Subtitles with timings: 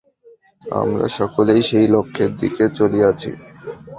[0.61, 3.29] আমরা সকলেই সেই লক্ষ্যের দিকে চলিয়াছি।